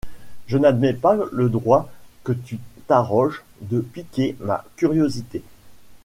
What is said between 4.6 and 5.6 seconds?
curiosité.